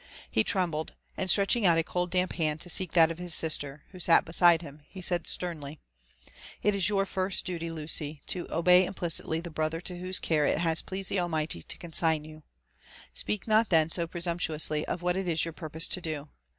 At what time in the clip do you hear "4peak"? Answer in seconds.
13.13-13.45